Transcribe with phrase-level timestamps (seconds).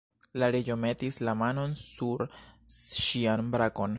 [0.43, 2.25] La Reĝo metis la manon sur
[2.81, 3.89] ŝian brakon.